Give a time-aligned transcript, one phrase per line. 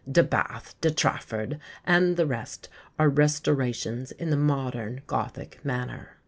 [0.11, 6.17] De Bathe, De Trafford, and the rest are restorations in the modern Gothic manner."